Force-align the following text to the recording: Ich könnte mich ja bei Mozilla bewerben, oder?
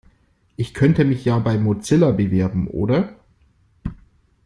Ich 0.55 0.73
könnte 0.73 1.05
mich 1.05 1.25
ja 1.25 1.37
bei 1.37 1.59
Mozilla 1.59 2.09
bewerben, 2.09 2.67
oder? 2.67 3.19